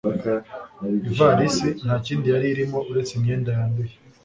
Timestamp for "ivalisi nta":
1.09-1.95